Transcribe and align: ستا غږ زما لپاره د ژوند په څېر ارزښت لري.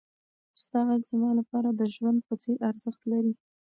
ستا 0.61 0.79
غږ 0.87 1.01
زما 1.11 1.29
لپاره 1.39 1.69
د 1.71 1.81
ژوند 1.93 2.19
په 2.27 2.33
څېر 2.41 2.57
ارزښت 2.69 3.01
لري. 3.11 3.33